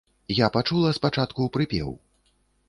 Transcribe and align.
Я 0.37 0.47
пачула 0.55 0.93
спачатку 0.99 1.47
прыпеў. 1.59 1.93